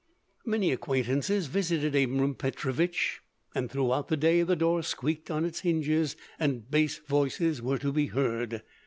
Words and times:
Many 0.47 0.71
acquaintances 0.71 1.45
visited 1.45 1.95
Abram 1.95 2.33
Petrovich, 2.33 3.21
and 3.53 3.69
throughout 3.69 4.07
the 4.07 4.17
day 4.17 4.41
the 4.41 4.55
door 4.55 4.81
squeaked 4.81 5.29
on 5.29 5.45
its 5.45 5.59
hinges, 5.59 6.15
and 6.39 6.67
bass 6.71 6.97
voices 6.97 7.61
were 7.61 7.77
to 7.77 7.91
be 7.93 8.07
heard. 8.07 8.63